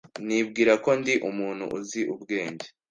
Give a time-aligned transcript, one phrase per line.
[0.27, 2.67] Nibwira ko ndi umuntu uzi ubwenge.